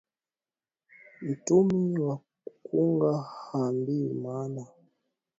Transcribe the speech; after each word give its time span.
Mtumi 1.21 1.97
wa 1.99 2.19
kunga 2.63 3.21
haambiwi 3.21 4.13
maana 4.13 4.67